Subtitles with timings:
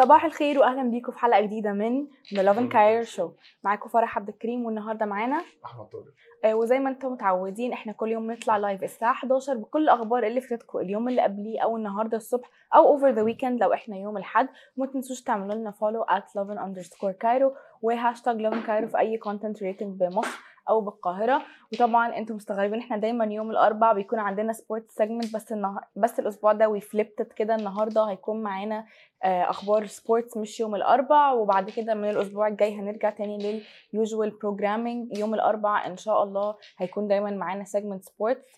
[0.00, 3.30] صباح الخير واهلا بيكم في حلقة جديدة من The Love and Care Show
[3.64, 6.04] معاكم فرح عبد الكريم والنهاردة معانا أحمد طارق.
[6.44, 10.40] آه، وزي ما أنتم متعودين إحنا كل يوم نطلع live الساعة 11 بكل الأخبار اللي
[10.40, 14.48] فاتتكم اليوم اللي قبليه أو النهارده الصبح أو over the weekend لو إحنا يوم الأحد.
[14.76, 19.18] وما تنسوش تعملوا لنا follow at lovin underscore Cairo و hashtag lovin Cairo في أي
[19.18, 20.38] content related بمصر.
[20.68, 21.42] أو بالقاهرة.
[21.72, 25.80] وطبعا أنتم مستغربين إحنا دايما يوم الأربع بيكون عندنا sport segment بس النه...
[25.96, 27.54] بس الأسبوع ده we flipped it كده.
[27.54, 28.86] النهارده هيكون معانا
[29.24, 34.30] آه، أخبار sports مش يوم الأربع وبعد كده من الأسبوع الجاي هنرجع تاني لل usual
[34.30, 38.48] programming يوم الأربع إن شاء الله هيكون دايما معانا segment sports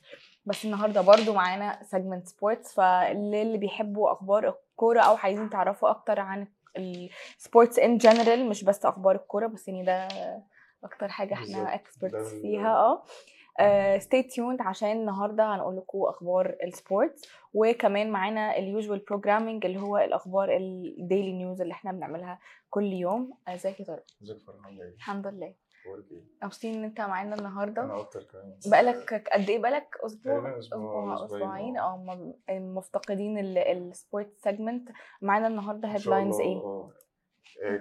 [0.47, 6.47] بس النهارده برضو معانا segment sports فاللي بيحبوا أخبار الكورة أو عايزين تعرفوا أكتر عن
[6.77, 10.09] ال sports in general مش بس أخبار الكورة بس يعني ده
[10.85, 11.75] أكتر حاجة إحنا.
[11.75, 13.03] experts فيها آه.
[13.99, 19.81] stay tuned عشان النهارده هنقول لكم أخبار ال sports وكمان معانا ال usual programming اللي
[19.81, 22.39] هو الأخبار ال daily news اللي إحنا بنعملها
[22.71, 23.35] كل يوم.
[23.49, 24.37] آه، أزيك يا طارق أزيك
[24.79, 25.47] يا؟ الحمد لله.
[25.47, 25.57] إيه؟
[26.43, 27.83] مبسوطين إن أنت معانا النهارده.
[27.83, 28.59] أنا أكتر كمان.
[28.67, 31.95] بقالك قد إيه؟ بقالك أسبوع؟ أسبوع أسبوعين آه.
[31.95, 34.89] آه م- مفتقدين ال sport segment
[35.23, 36.61] معانا النهارده headlines إيه آه.
[36.61, 36.91] آه،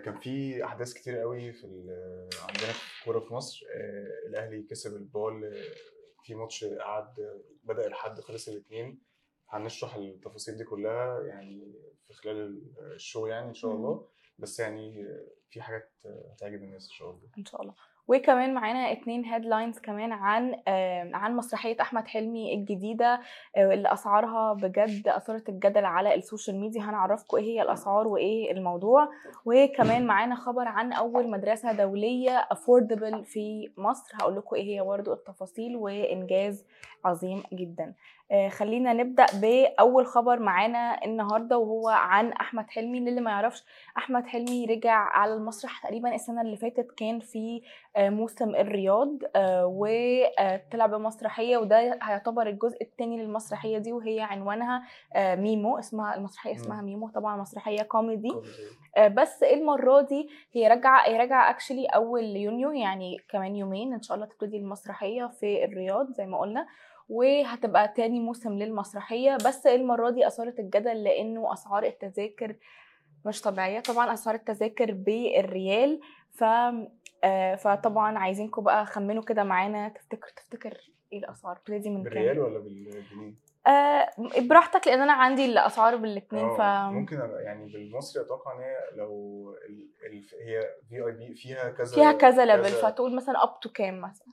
[0.06, 3.66] كان في أحداث كتير قوي في ال- عندنا في الكوره في مصر.
[3.76, 5.74] آه، الأهلي كسب البال آه،
[6.24, 7.14] في ماتش قعد
[7.64, 9.02] بدأ الحد خلص الاثنين
[9.50, 11.74] هنشرح التفاصيل دي كلها يعني
[12.08, 12.62] في خلال
[12.94, 13.72] ال show يعني إن شاء.
[13.72, 14.08] الله.
[14.40, 17.30] بس يعني آه، في حاجات آه، هتعجب الناس إن شاء الله.
[17.38, 17.76] إن شاء الله.
[18.08, 20.56] وكمان معانا اتنين headlines كمان عن
[21.14, 23.20] عن مسرحية أحمد حلمي الجديدة
[23.58, 26.82] آه، اللي أسعارها بجد اثارت الجدل على ال social media.
[26.82, 29.10] هنعرفكم إيه هي الأسعار وإيه الموضوع.
[29.46, 34.14] وكمان معانا خبر عن أول مدرسة دولية affordable في مصر.
[34.22, 36.66] هقول لكم إيه هي برضو التفاصيل وإنجاز
[37.06, 37.94] عظيم جدا.
[38.32, 43.00] آه، خلينا نبدأ بأول خبر معانا النهارده وهو عن أحمد حلمي.
[43.00, 43.64] للي ما يعرفش
[43.98, 47.62] أحمد حلمي رجع على المسرح تقريبا السنة اللي فاتت كان في
[47.98, 54.84] موسم الرياض آه، وطلع بمسرحيه وده هيعتبر الجزء الثاني للمسرحية دي وهي عنوانها
[55.16, 58.32] آه، ميمو اسمها المسرحية اسمها ميمو طبعا مسرحية كوميدي.
[58.98, 64.02] آه، بس المرة دي هي راجعة هي راجعة actually أول يونيو يعني كمان يومين إن
[64.02, 66.68] شاء الله تبتدي المسرحية في الرياض زي ما قلنا
[67.10, 69.36] وهتبقى تاني موسم للمسرحية.
[69.36, 72.56] بس المرة دي أثارت الجدل لأنه أسعار التذاكر
[73.26, 73.80] مش طبيعية.
[73.80, 76.00] طبعا أسعار التذاكر بالريال
[76.32, 76.44] ف
[77.24, 79.90] آه، فطبعا عايزينكم بقى خمنوا كده معانا.
[79.90, 80.78] تفتكر تفتكر
[81.14, 83.34] إيه الأسعار؟ بتبتدي من كام؟ بالريال ولا بالجنيه؟
[83.68, 84.10] آه
[84.40, 88.76] براحتك لأن أنا عندي الأسعار بالاثنين ف آه، ممكن أبقى يعني بالمصري أتوقع إن هي
[88.96, 89.90] لو ال...
[90.06, 90.26] ال...
[90.48, 94.28] هي VIP فيها كذا فيها كذا level فتقول مثلا up to كام مثلا؟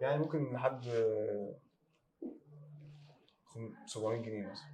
[0.00, 0.84] يعني ممكن لحد
[3.44, 4.68] خم- 700 جنيه مثلا.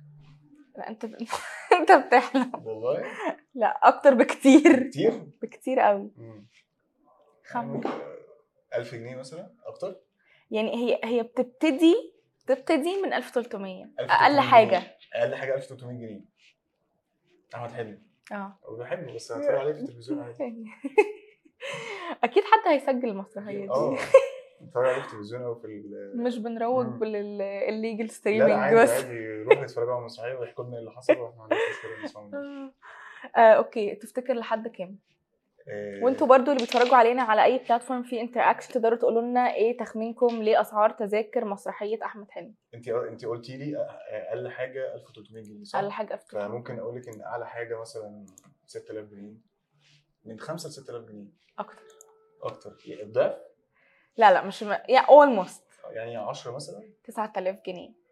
[0.76, 1.04] لا أنت
[1.80, 2.52] أنت بتحلم.
[2.64, 3.04] والله؟
[3.54, 4.88] لا أكتر بكتير.
[4.88, 6.10] كتير بكتير قوي
[7.54, 7.60] مم.
[7.60, 7.74] يعني خمن.
[7.74, 7.90] ممكن
[8.74, 10.00] 1000 جنيه مثلا أكتر؟
[10.50, 11.94] يعني هي هي بتبتدي
[12.44, 14.40] بتبتدي من 1300 1300 أقل.
[14.40, 14.96] حاجة.
[15.14, 16.24] أقل حاجة 1300 جنيه.
[17.54, 17.98] أحمد حلمي.
[18.32, 18.58] آه.
[18.78, 20.64] بحبه بس هتفرج عليه في التلفزيون عادي.
[22.24, 23.90] أكيد حد هيسجل المسرحية آه.
[24.60, 25.82] دي اتفرج عليه في التلفزيون أو في.
[26.14, 26.86] مش بنروج.
[26.86, 28.10] بالليجل
[28.52, 28.90] عادي بس.
[28.90, 29.14] عادي.
[29.14, 31.60] يروحوا يتفرجوا على المسرحية ويحكوا لنا اللي حصل وإحنا ما عندناش
[32.04, 32.72] مشكلة.
[33.36, 33.94] آه، أوكي.
[33.94, 35.13] تفتكر لحد كام؟ آه،
[36.02, 40.42] وانتوا برضو اللي بيتفرجوا علينا على أي platform في interaction تقدروا تقولوا لنا إيه تخمينكم
[40.42, 43.76] لاسعار تذاكر مسرحية أحمد حلمي؟ انت انت قلتي لي
[44.10, 48.26] أقل حاجة 1300 جنيه صح؟ أقل حاجة في فممكن أقول لك إن أعلى حاجة مثلا
[48.66, 49.34] 6000 جنيه.
[50.24, 51.26] من 5 ل 6000 جنيه.
[51.58, 51.82] أكتر.
[52.42, 52.76] أكتر.
[53.02, 53.36] الضعف
[54.16, 54.68] لا لا مش م...
[54.70, 57.88] يعني almost يعني 10 مثلا؟ 9000 جنيه.
[57.88, 58.03] 10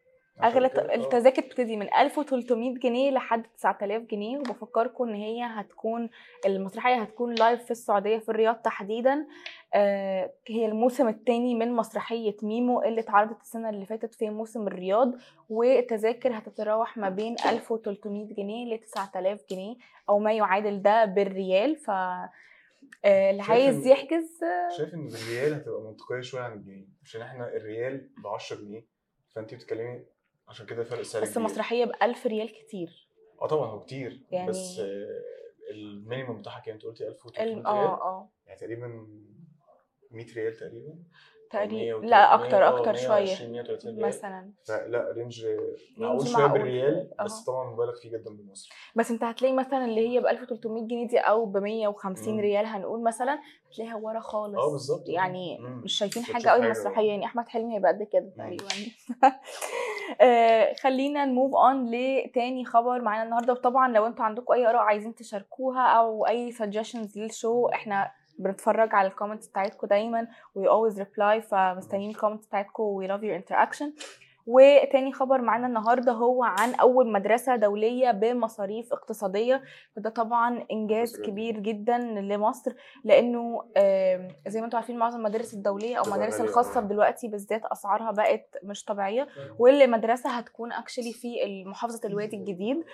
[0.43, 0.94] أغلى؟ آه.
[0.94, 6.10] التذاكر بتبتدي من 1300 جنيه لحد 9000 جنيه وبفكركم إن هي هتكون
[6.47, 9.27] المسرحية هتكون live في السعودية في الرياض تحديدا
[9.74, 15.12] آه هي الموسم الثاني من مسرحية ميمو اللي اتعرضت السنة اللي فاتت في موسم الرياض
[15.48, 19.77] والتذاكر هتتراوح ما بين 1300 جنيه ل 9000 جنيه
[20.09, 21.91] أو ما يعادل ده بالريال ف
[23.04, 27.48] آه، اللي عايز يحجز آه، شايف إن بالريال هتبقى منطقية شوية عن الجنيه عشان إحنا
[27.57, 28.86] الريال ب 10 جنيه
[29.34, 30.04] فانت بتتكلمي
[30.48, 31.39] عشان كده فرق سعر بس.
[31.39, 33.09] مسرحية ب 1000 ريال كتير
[33.42, 35.22] آه طبعا هو كتير يعني- بس آه،
[35.71, 38.86] ال minimum بتاعها كام انت قلتي 1300 الم- ريال آه آه يعني تقريبا
[40.10, 40.94] 100 ريال تقريبا
[41.50, 45.47] تقريبا 100 لا أكتر 100 أكتر 120 شوية 130 ريال مثلا فلا range
[45.97, 46.47] معقول شوية.
[46.47, 47.10] بالريال.
[47.24, 51.09] بس طبعا مبالغ فيه جدا بالمصري بس انت هتلاقي مثلا اللي هي ب 1300 جنيه
[51.09, 52.41] دي أو ب 150 مم.
[52.41, 53.38] ريال هنقول مثلا
[53.71, 55.80] هتلاقيها ورا خالص آه بالظبط يعني مم.
[55.84, 56.71] مش شايفين مش حاجة قوي.
[56.71, 58.33] مسرحية يعني أحمد حلمي هيبقى قد كده.
[58.36, 58.65] تقريبا
[60.20, 63.53] آه، خلينا ن move on لتاني خبر معانا النهارده.
[63.53, 68.94] وطبعا لو أنتوا عندكم أي آراء عايزين تشاركوها أو أي suggestions لل show إحنا بنتفرج
[68.94, 70.28] على ال comments بتاعتكم دايما.
[70.59, 73.03] We always reply فمستنيين ال comments بتاعتكم.
[73.03, 73.86] We love your interaction.
[74.47, 79.62] وتاني خبر معانا النهارده هو عن أول مدرسة دولية بمصاريف اقتصادية
[79.97, 82.72] وده طبعا إنجاز بس كبير جدا لمصر
[83.04, 83.65] لأنه
[84.48, 86.89] زي ما أنتم عارفين معظم المدارس الدولية أو المدارس الخاصة أوي.
[86.89, 89.28] دلوقتي بالذات أسعارها بقت مش طبيعية
[89.59, 92.84] والمدرسة هتكون actually في محافظه الوادي الجديد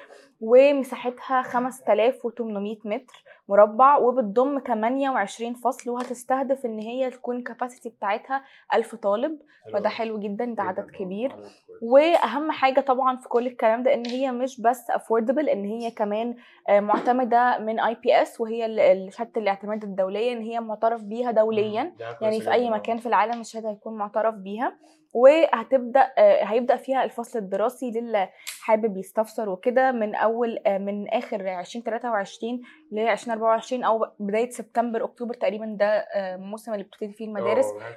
[0.41, 8.45] ومساحتها 5800 متر مربع وبتضم 28 فصل وهتستهدف إن هي تكون ال capacity بتاعتها
[8.75, 9.39] 1000 طالب
[9.73, 11.37] فده حلو جدا ده عدد كبير.
[11.83, 16.37] وأهم حاجة طبعا في كل الكلام ده إن هي مش بس affordable إن هي كمان
[16.69, 18.67] آه، معتمدة من IPS وهي
[19.11, 22.71] شهاده الاعتماد الدولية إن هي معترف بيها دوليا يعني في أي.
[22.71, 24.77] مكان في العالم الشهادة هيكون معترف بيها
[25.15, 28.29] وهتبدأ آه، هيبدأ فيها الفصل الدراسي للي
[28.63, 32.61] حابب يستفسر وكده من أول آه، من آخر 2023
[32.93, 37.67] ل 2024 أو بداية سبتمبر أكتوبر تقريبا ده آه، الموسم اللي بتبتدي فيه المدارس.
[37.81, 37.95] يعني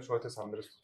[0.00, 0.80] ف- شوية تسع مدارس.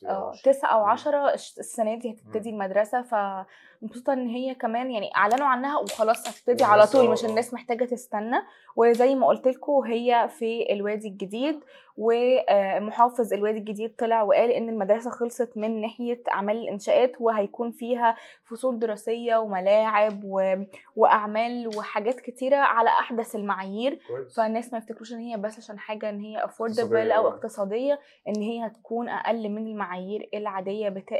[0.91, 1.35] عشرة.
[1.35, 3.03] الش- السنة دي هتبتدي المدرسة.
[3.03, 7.25] فمبسوطة إن هي كمان يعني أعلنوا عنها وخلاص هتبتدي على طول مش.
[7.25, 8.37] الناس محتاجة تستنى.
[8.77, 11.61] وزي ما قلت لكم هي في الوادي الجديد
[11.97, 18.79] ومحافظ الوادي الجديد طلع وقال إن المدرسة خلصت من ناحية أعمال الإنشاءات وهيكون فيها فصول
[18.79, 20.65] دراسية وملاعب و...
[20.97, 23.99] وأعمال وحاجات كتيرة على أحدث المعايير.
[24.09, 24.37] كويس.
[24.37, 27.31] فالناس ما يفتكروش إن هي بس عشان حاجة إن هي affordable أو آه.
[27.31, 31.19] اقتصادية إن هي هتكون أقل من المعايير العادية بتاع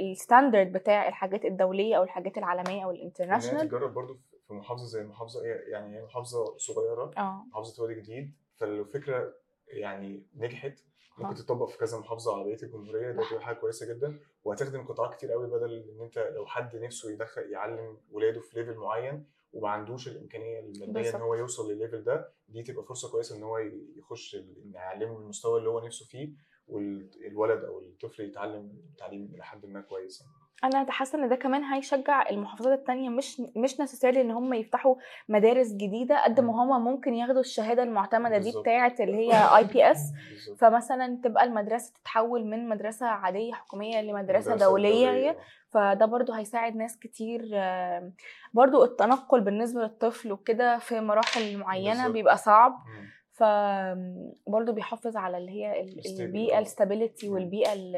[0.00, 4.14] ال standard بتاع الحاجات الدولية أو الحاجات العالمية أو هي ال international تتجرب برضو
[4.48, 5.40] في محافظة زي محافظة
[5.72, 7.44] يعني هي محافظة صغيرة آه.
[7.50, 8.34] محافظة وادي جديد.
[8.56, 9.34] فالفكرة
[9.68, 10.78] يعني نجحت
[11.18, 11.38] ممكن آه.
[11.38, 15.46] تطبق في كذا محافظة على بقيه الجمهورية ده حاجة كويسة جدا وهتخدم قطاعات كتير قوي
[15.46, 20.60] بدل إن أنت لو حد نفسه يدخل يعلم ولاده في level معين وما عندوش الإمكانية
[20.60, 21.20] المادية إن.
[21.20, 23.58] هو يوصل للل level ده دي تبقى فرصة كويسة إن هو
[23.96, 24.36] يخش
[24.72, 26.32] يعلمه المستوى اللي هو نفسه فيه
[26.68, 30.32] والولد أو الطفل يتعلم تعليم إلى حد ما كويس يعني.
[30.64, 34.94] أنا حاسة إن ده كمان هيشجع المحافظات التانية مش مش necessarily إن هم يفتحوا
[35.28, 38.52] مدارس جديدة قد ما هم ممكن ياخدوا الشهادة المعتمدة دي.
[38.60, 40.12] بتاعة اللي هي IPS.
[40.58, 45.36] فمثلا تبقى المدرسة تتحول من مدرسة عادية حكومية لمدرسة دولية آه.
[45.70, 47.42] فده برضو هيساعد ناس كتير
[48.54, 52.12] برضو التنقل بالنسبة للطفل وكده في مراحل معينة بالظبط.
[52.12, 52.78] بيبقى صعب.
[53.36, 53.42] ف
[54.46, 56.60] برضو بيحافظ على اللي هي ال- ال stable، البيئة آه.
[56.60, 57.34] ال stability مم.
[57.34, 57.96] والبيئة ال-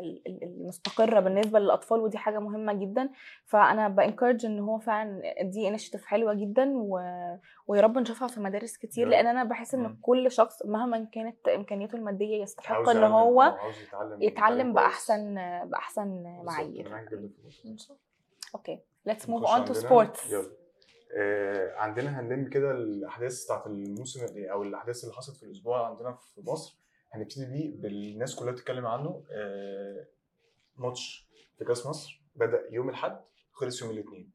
[0.00, 3.10] ال- ال- المستقرة بالنسبة للأطفال ودي حاجة مهمة جدا
[3.46, 6.98] فأنا ب encourage إن هو فعلا دي initiative حلوة جدا و...
[7.66, 9.12] ويا رب نشوفها في مدارس كتير رب.
[9.12, 9.98] أنا بحس مم.
[10.02, 16.88] كل شخص مهما كانت إمكانياته المادية يستحق يعلم- هو آه، يتعلم يتعلم بأحسن بالظبط، معايير.
[18.54, 20.61] okay let's move نخش on to
[21.12, 26.12] عندنا- آه عندنا هنلم كده الأحداث بتاعت الموسم أو الأحداث اللي حصلت في الأسبوع عندنا
[26.34, 26.78] في مصر.
[27.12, 29.24] هنبتدي بيه بالناس كلها بتتكلم عنه.
[29.30, 30.06] آه
[30.76, 31.28] ماتش
[31.58, 33.20] في كأس مصر بدأ يوم الأحد
[33.52, 34.32] خلص يوم الاثنين.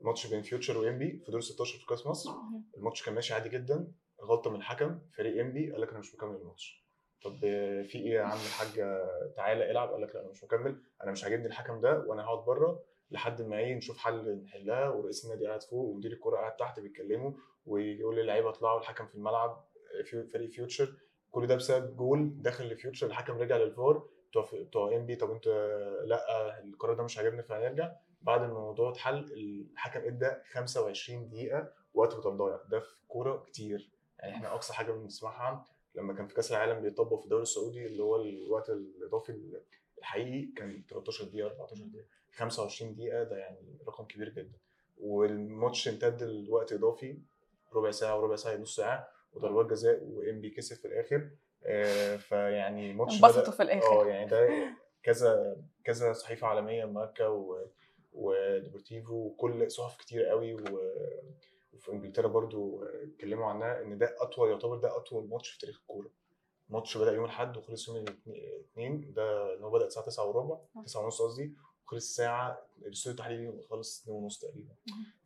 [0.00, 2.30] ماتش بين فيوتشر وانبي في دور 16 في كأس مصر.
[2.76, 3.92] الماتش كان ماشي عادي جدا.
[4.22, 6.84] غلطه من الحكم فريق انبي قال لك أنا مش مكمل الماتش.
[7.24, 8.74] طب آه، في إيه يا عم الحاج؟
[9.36, 9.88] تعالى العب.
[9.90, 10.82] قال لك لا أنا مش مكمل.
[11.02, 15.24] أنا مش عاجبني الحكم ده وأنا هقعد بره لحد ما إيه نشوف حل نحلها ورئيس
[15.24, 17.32] النادي قاعد فوق ومدير الكورة قاعد تحت بيتكلموا
[17.66, 19.64] ويقول للعيبة اطلعوا الحكم في الملعب
[20.04, 20.94] في فريق فيوتشر
[21.30, 24.08] كل ده بسبب جول داخل لفيوتشر الحكم رجع للفار.
[24.54, 25.46] بتوع إنبي طب أنت
[26.04, 32.14] لأ القرار ده مش عاجبني فهنرجع بعد ما الموضوع اتحل الحكم ادى 25 دقيقة وقت
[32.14, 33.90] بدل ضايع ده في كورة كتير.
[34.18, 35.64] يعني إحنا أقصى حاجة بنسمعها
[35.94, 39.32] لما كان في كأس العالم بيطبق في الدوري السعودي اللي هو الوقت الإضافي
[40.00, 44.58] الحقيقي كان 13 دقيقة 14 دقيقة 25 دقيقة ده يعني رقم كبير جدا.
[44.98, 47.18] والماتش امتد لوقت إضافي
[47.74, 51.30] ربع ساعة وربع ساعة نص ساعة وضربات جزاء وإنبي كسب في الآخر.
[51.64, 54.02] آه فيعني ماتش انبسطوا في الآخر.
[54.02, 54.48] آه يعني ده
[55.02, 57.66] كذا كذا صحيفة عالمية ماركا و
[58.12, 60.58] وديبورتيفو وكل صحف كتير قوي و...
[61.74, 66.10] وفي إنجلترا برضو اتكلموا عنها إن ده أطول يعتبر ده أطول ماتش في تاريخ الكورة.
[66.70, 71.04] ماتش بدأ يوم الأحد وخلص يوم الاثنين ده إن هو بدأ الساعة 9 وربع 9
[71.04, 71.54] ونص قصدي
[71.86, 74.74] وخلص الساعة الاستوديو التحليلي خلص 2 ونص تقريبا.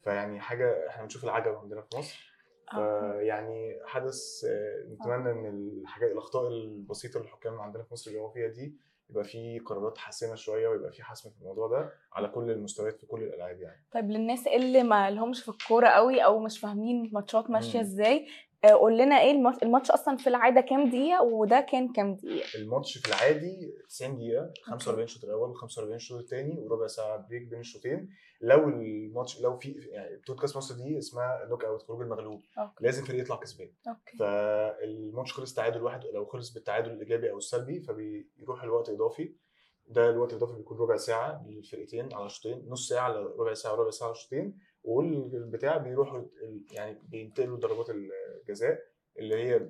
[0.02, 2.34] فيعني حاجة إحنا بنشوف العجب عندنا في مصر.
[2.72, 3.12] آه.
[3.12, 5.46] فيعني حدث آه، نتمنى إن
[5.82, 8.74] الحاجات الأخطاء البسيطة اللي الحكام عندنا في مصر بيقعوا فيها دي
[9.10, 13.06] يبقى في قرارات حاسمة شوية ويبقى في حسم في الموضوع ده على كل المستويات في
[13.06, 13.84] كل الألعاب يعني.
[13.92, 17.80] طيب للناس اللي ما لهمش في الكورة قوي أو مش فاهمين الماتشات ماشية.
[17.80, 18.26] إزاي آه،
[18.72, 22.98] قول لنا إيه الماتش, الماتش أصلا في العادة كام دقيقة وده كان كام دقيقة؟ الماتش
[22.98, 28.08] في العادي 90 دقيقة 45 الشوط الأول و45 الشوط الثاني وربع ساعة break بين الشوطين.
[28.40, 32.42] لو الماتش لو في يعني كأس مصر دي اسمها knockout خروج المغلوب.
[32.58, 32.84] okay.
[32.84, 33.70] لازم فريق يطلع كسبان.
[34.18, 39.34] فالماتش خلص تعادل واحد لو خلص بالتعادل الإيجابي أو السلبي فبيروح الوقت إضافي.
[39.86, 43.90] ده الوقت الإضافي بيكون ربع ساعة للفرقتين على شوطين نص ساعة على ربع ساعة وربع
[43.90, 44.58] ساعة على شوطين.
[44.84, 46.22] والبتاع بيروحوا
[46.72, 48.82] يعني بينتقلوا ضربات الجزاء
[49.18, 49.68] اللي هي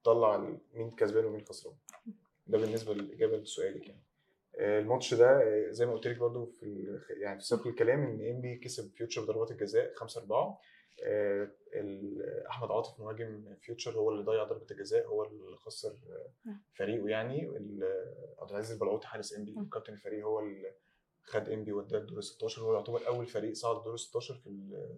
[0.00, 1.74] بتطلع مين كسبان ومين خسران
[2.46, 4.02] ده بالنسبة للاجابه لسؤالك يعني
[4.56, 8.30] آه، الماتش ده آه، زي ما قلت لك برضو في يعني في سياق الكلام إن
[8.30, 10.60] إنبي كسب فيوتشر بضربات الجزاء 5 4
[12.50, 15.90] أحمد عاطف مهاجم فيوتشر هو اللي ضيع ضربة الجزاء هو اللي خسر
[16.46, 16.50] آه،.
[16.74, 17.48] فريقه يعني
[18.38, 19.68] عبد العزيز البلعوطي حارس إنبي مم.
[19.68, 20.72] كابتن الفريق هو اللي
[21.24, 24.46] خد إنبي وداه الدور 16 هو يعتبر أول فريق صعد دور 16 في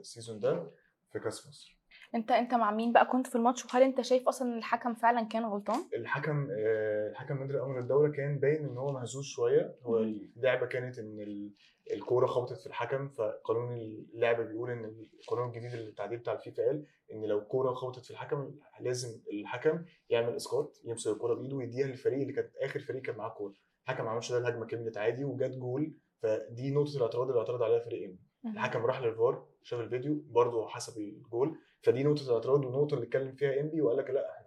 [0.00, 0.70] ال season ده
[1.12, 1.74] في كأس مصر.
[2.14, 5.22] أنت أنت مع مين بقى كنت في الماتش؟ وهل أنت شايف أصلا إن الحكم فعلا
[5.28, 9.74] كان غلطان؟ الحكم آه، الحكم نادر قمر الدولة كان باين إن هو مهزوز شوية.
[9.82, 9.98] هو.
[9.98, 11.52] اللعبة كانت إن ال-
[11.92, 13.74] الكورة خبطت في الحكم فقانون
[14.14, 14.84] اللعبة بيقول إن
[15.20, 20.36] القانون الجديد التعديل بتاع الفيفا قال إن لو الكوره خبطت في الحكم لازم الحكم يعمل
[20.36, 23.54] اسقاط يمسك الكورة بإيده ويديها للفريق اللي كانت آخر فريق كان معاه الكوره
[23.84, 27.78] الحكم ما عملش ده الهجمه كملت عادي وجت جول فدي نقطة الاعتراض اللي اعترض عليها
[27.78, 28.18] فريق ام
[28.52, 31.58] الحكم راح للفار شاف الفيديو برضه حسب الجول.
[31.82, 34.44] فدي نقطة الاعتراض والنقطه اللي اتكلم فيها انبي وقال لك لا إحنا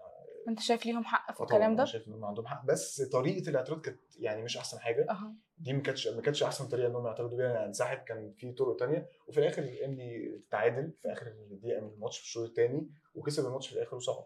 [0.48, 2.66] انت شايف ليهم حق في آه الكلام ده؟ أنا شايف إن هم عندهم حق.
[2.66, 5.06] بس طريقة الاعتراض كانت يعني مش أحسن حاجة.
[5.10, 5.34] أها.
[5.58, 7.66] دي ما كانتش ما كانتش أحسن طريقة إن هم يعترضوا بيها.
[7.66, 9.10] انسحب كان في طرق تانية.
[9.28, 13.76] وفي الآخر الانبي تعادل في آخر دقيقه من الماتش في الشوط الثاني وكسب الماتش في
[13.76, 14.26] الآخر وصعد.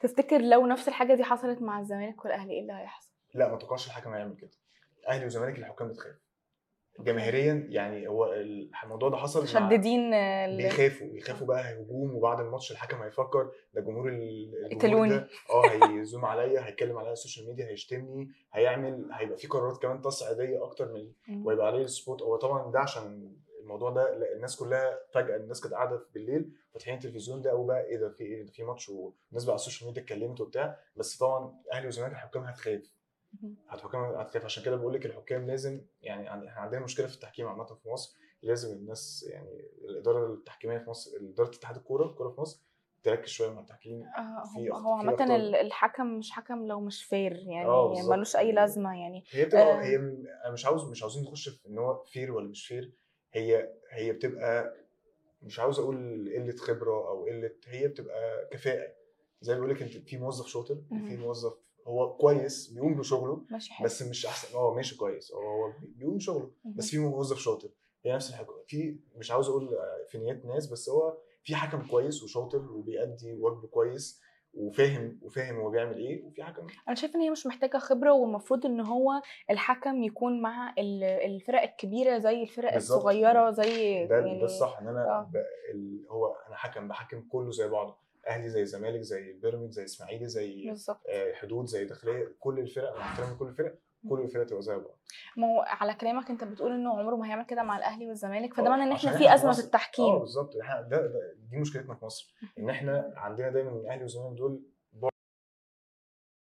[0.00, 3.86] تفتكر لو نفس الحاجة دي حصلت مع الزمالك والأهلي إيه اللي هيحصل؟ لا ما توقعش
[3.86, 4.50] الحكم هيعمل كده.
[5.08, 6.16] أهلي وزمالك الحكام بتخاف.
[6.98, 8.34] جماهيريا يعني هو
[8.84, 10.10] الموضوع ده حصل مشددين
[10.56, 15.08] بيخافوا بيخافوا بقى هجوم وبعد الماتش الحكم هيفكر ده جمهور ال- الجمهور.
[15.08, 19.82] ده آه هيزوم عليا هيتكلم عليا على ال social media هيشتمني هيعمل هيبقى في قرارات
[19.82, 21.12] كمان تصعيديه أكتر من.
[21.46, 25.74] ويبقى عليه ال spot هو طبعا ده عشان الموضوع ده الناس كلها فجأة الناس كانت
[25.74, 29.52] قاعدة بالليل فاتحين التلفزيون ده بقى إيه ده في إيه ده في ماتش والناس بقى
[29.52, 32.97] على ال social media اتكلمت وبتاع بس طبعا أهلي وزمالك الحكام هتخاف
[33.72, 37.88] الحكام هتخاف عشان كده بقول لك الحكام لازم يعني عندنا مشكلة في التحكيم عامة في
[37.88, 42.62] مصر لازم الناس يعني الإدارة التحكيمية في مصر إدارة اتحاد الكورة الكورة في مصر
[43.02, 45.36] تركز شوية مع التحكيم آه، في هو في.
[45.36, 48.12] ال- الحكم مش حكم لو مش fair يعني آه، بالظبط.
[48.12, 49.82] ملوش أي لازمة يعني هي بتبقى آه.
[49.82, 52.92] هي أنا مش عاوز مش عاوزين نخش في إن هو fair ولا مش fair
[53.32, 54.74] هي هي بتبقى
[55.42, 55.96] مش عاوز أقول
[56.36, 58.92] قلة خبرة أو قلة هي بتبقى كفاءة
[59.40, 61.20] زي ما بقول لك أنت في موظف شاطر وفي مهم.
[61.20, 61.54] موظف
[61.88, 66.50] هو كويس بيقوم بشغله ماشي حلو بس مش أحسن هو ماشي كويس هو بيقوم بشغله.
[66.64, 67.68] بس في موظف شاطر
[68.04, 69.68] هي نفس الحاجة في مش عاوز أقول
[70.08, 74.20] في نيات ناس بس هو في حكم كويس وشاطر وبيأدي واجبه كويس
[74.54, 78.66] وفاهم وفاهم هو بيعمل إيه وفي حكم أنا شايفة إن هي مش محتاجة خبرة والمفروض
[78.66, 79.10] إن هو
[79.50, 82.96] الحكم يكون مع ال- الفرق الكبيرة زي الفرق بالظبط.
[82.98, 85.30] الصغيرة زي ده يعني ده الصح إن أنا آه.
[86.10, 87.96] هو أنا حكم بحكم كله زي بعضه
[88.28, 91.00] أهلي زي الزمالك زي بيراميدز زي إسماعيلي زي بالظبط.
[91.08, 93.78] آه، حدود زي داخلية كل الفرق مع احترامي كل الفرق
[94.10, 94.98] كل الفرق تبقى زي بعض
[95.36, 98.66] ما هو على كلامك أنت بتقول إنه عمره ما هيعمل كده مع الأهلي والزمالك فده
[98.66, 100.18] آه، معناه إن إحنا في أزمة في آه التحكيم.
[100.18, 100.56] بالظبط.
[100.56, 104.62] إحنا ده, ده دي مشكلتنا في مصر إن إحنا عندنا دايما الأهلي والزمالك دول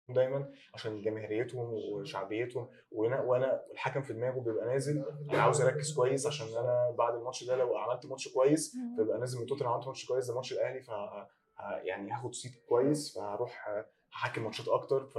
[0.09, 6.26] دايما عشان جماهيريتهم وشعبيتهم وأنا وأنا الحكم في دماغه بيبقى نازل أنا عاوز أركز كويس
[6.26, 10.07] عشان أنا بعد الماتش ده لو عملت ماتش كويس فيبقى نازل من توتنهام عملت ماتش
[10.07, 10.81] كويس ده ماتش الأهلي
[11.71, 15.18] يعني هاخد صيت كويس فهروح هحكم ماتشات أكتر ف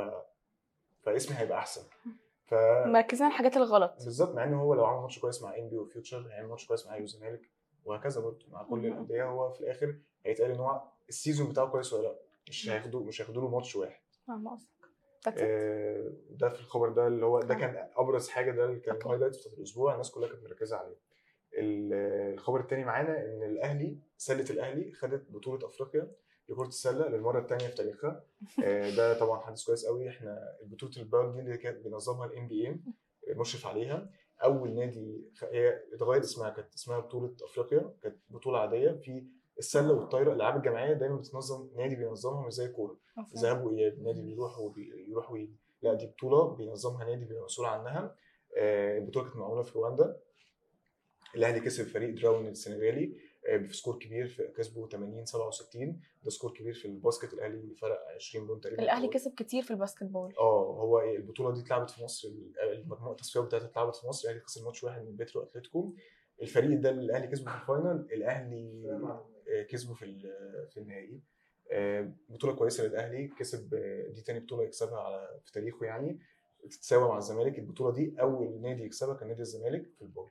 [1.04, 1.82] فاسمي هيبقى أحسن.
[2.46, 2.54] ف
[2.86, 3.94] مركزين على الحاجات الغلط.
[4.04, 6.92] بالظبط مع إن هو لو عمل ماتش كويس مع إنبي وفيوتشر هيعمل ماتش كويس مع
[6.94, 7.50] أهلي والزمالك
[7.86, 8.86] وهكذا برضه مع كل.
[8.86, 9.24] الأندية.
[9.30, 12.16] هو في الآخر هيتقال إن هو ال season بتاعه كويس ولا لأ
[12.50, 14.02] مش هياخدوا مش هياخدوا له ماتش واحد.
[14.28, 15.38] فاهمة قصدك.
[15.38, 17.56] آه، ده في الخبر ده اللي هو ده.
[17.56, 18.96] كان أبرز حاجة ده اللي كان.
[18.96, 19.92] ال highlight بتاعت الأسبوع.
[19.94, 20.96] الناس كلها كانت مركزة عليه.
[21.58, 26.12] ال- الخبر الثاني معانا إن الأهلي سلة الأهلي خدت بطولة أفريقيا.
[26.50, 28.24] لكره السلة للمرة الثانية في تاريخها.
[28.64, 30.10] آه، ده طبعا حدث كويس قوي.
[30.10, 32.80] إحنا بطوله ال BAL دي اللي كانت بينظمها ال NBA
[33.34, 34.10] مشرف عليها.
[34.44, 35.22] أول نادي
[35.52, 37.94] هي اتغير اسمها كانت اسمها بطولة أفريقيا.
[38.04, 38.92] كانت بطولة عادية.
[38.92, 39.26] في
[39.60, 42.98] السلة والطايرة الالعاب الجماعية دايما بتنظم نادي بينظمها مش زي الكوره.
[43.38, 44.02] ذهاب وإياب.
[44.04, 45.56] نادي بيروح ويروح ويجي.
[45.82, 48.16] لا دي بطولة بينظمها نادي بيبقى مسؤول عنها.
[48.58, 50.18] آه، البطولة كانت معمولة في رواندا.
[51.36, 53.18] الأهلي كسب فريق دوان السنغالي.
[53.54, 58.00] ب score كبير في كسبوا 80 67 ده score كبير في ال basket الأهلي فرق
[58.16, 61.90] 20 point تقريبا الأهلي كسب كتير في ال basketball آه هو إيه، البطولة دي اتلعبت
[61.90, 62.30] في مصر
[62.64, 65.94] المجموعة التصفيات بتاعتها اتلعبت في مصر الأهلي خسر ماتش واحد من بيترو أتلتيكو.
[66.42, 68.90] الفريق ده اللي الأهلي كسبه في ال final الأهلي
[69.50, 70.06] آه، كسبه في
[70.70, 71.20] في النهائي.
[71.72, 76.20] آه، بطولة كويسة للأهلي كسب آه، دي تاني بطولة يكسبها على في تاريخه يعني
[76.64, 77.60] تتساوى مع الزمالك.
[77.60, 80.30] البطولة دي أول نادي يكسبها كان نادي الزمالك في ال ball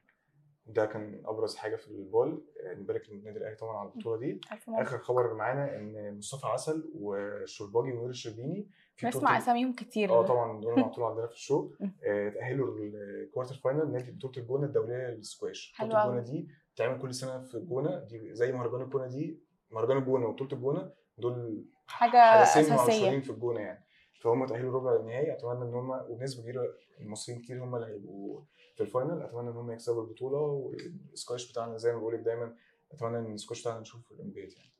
[0.66, 4.40] ده كان أبرز حاجة في ال ball نبارك للنادي الأهلي طبعا على البطولة دي.
[4.68, 10.11] آخر خبر معانا إن مصطفى عسل والشرباجي ونور الشربيني في أساميهم كتير.
[10.11, 11.71] آه طبعا دول على طول عندنا في ال show.
[12.09, 15.75] آه، تأهلوا ال quarter final نادي بطولة الجونة الدولية للسكواش.
[15.78, 16.04] بطولة.
[16.04, 17.99] الجونة دي بتتعمل كل سنة في الجونة.
[17.99, 19.40] دي زي مهرجان الجونة دي
[19.71, 23.21] مهرجان الجونة وبطولة الجونة دول حاجة أساسية.
[23.21, 23.84] في الجونة يعني.
[24.25, 25.33] فهم تاهلوا ربع النهائي.
[25.33, 28.40] أتمنى إن هم وبنسبة كبيرة المصريين كتير هم اللي هيبقوا
[28.75, 30.38] في ال final أتمنى إن هم يكسبوا البطولة.
[30.38, 32.54] والسكواش بتاعنا زي ما بقول لك دايما
[32.93, 34.23] أتمنى إن السكواش بتاعنا نشوفه في
[34.57, 34.74] يعني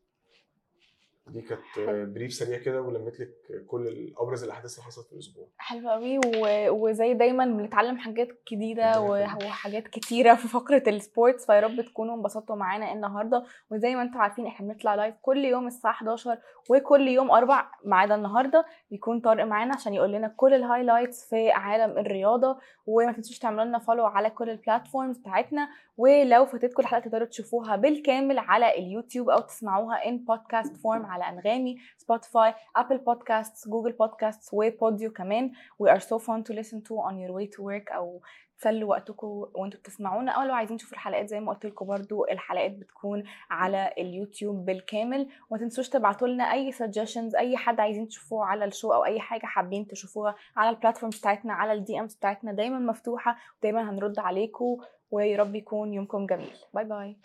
[1.27, 1.61] دي كانت
[2.09, 3.35] brief سريع كده ولميت لك
[3.67, 5.47] كل ابرز الأحداث اللي حصلت في الأسبوع.
[5.59, 6.21] حلو قوي.
[6.69, 9.01] وزي دايما بنتعلم حاجات جديدة.
[9.01, 13.45] وحاجات كتيرة في فقرة ال sports فيا رب تكونوا انبسطتوا معانا النهارده.
[13.71, 16.39] وزي ما أنتم عارفين إحنا بنطلع live كل يوم الساعة 11
[16.71, 18.65] وكل يوم أربع ما عدا النهارده.
[18.91, 22.59] بيكون طارق معانا عشان يقول لنا كل ال highlights في عالم الرياضة.
[22.87, 25.69] وما تنسوش تعملوا لنا follow على كل ال platforms بتاعتنا.
[25.97, 31.77] ولو فاتتكم الحلقة تقدروا تشوفوها بالكامل على اليوتيوب أو تسمعوها in podcast form على أنغامي
[31.99, 35.53] Spotify Apple Podcast Google Podcast و Podeo كمان.
[35.83, 38.23] We are so fun to listen to on your way to work أو
[38.59, 40.33] تسلوا وقتكم وأنتوا بتسمعونا.
[40.33, 45.29] أو لو عايزين تشوفوا الحلقات زي ما قلت لكم برضو الحلقات بتكون على اليوتيوب بالكامل.
[45.51, 49.21] وما تنسوش تبعتوا لنا أي suggestions أي حد عايزين تشوفوه على ال show أو أي
[49.21, 54.19] حاجة حابين تشوفوها على ال platform بتاعتنا على ال DMs بتاعتنا دايما مفتوحة ودايما هنرد
[54.19, 54.77] عليكم.
[55.11, 56.57] ويا رب يكون يومكم جميل.
[56.75, 57.17] bye bye